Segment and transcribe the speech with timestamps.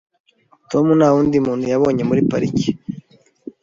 [0.71, 2.69] Tom nta wundi muntu yabonye muri parike.